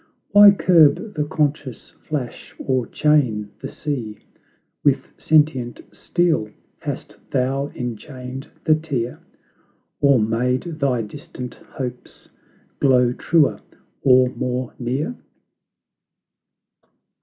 Why 0.31 0.49
curb 0.49 1.13
the 1.13 1.25
conscious 1.25 1.91
flash, 1.91 2.55
or 2.57 2.87
chain 2.87 3.51
the 3.59 3.69
sea 3.69 4.17
With 4.83 5.05
sentient 5.15 5.81
steel? 5.91 6.49
Hast 6.79 7.17
thou 7.29 7.67
enchained 7.75 8.47
the 8.63 8.73
tear, 8.73 9.19
Or 9.99 10.17
made 10.19 10.63
thy 10.63 11.03
distant 11.03 11.53
hopes 11.53 12.29
glow 12.79 13.13
truer, 13.13 13.59
or 14.01 14.29
more 14.29 14.73
near? 14.79 15.15